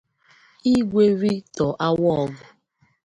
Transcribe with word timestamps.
Igwe 0.73 1.05
Victor 1.19 1.73
Awogu 1.87 2.43